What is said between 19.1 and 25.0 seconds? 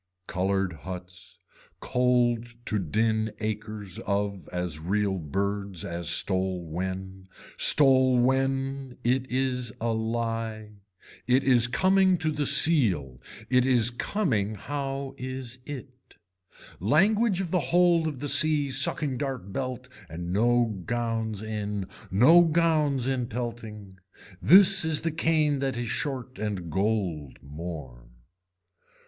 dart belt and no gowns in, no gowns in pelting. This